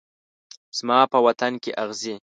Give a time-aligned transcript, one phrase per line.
[0.77, 2.15] زما په وطن کې اغزي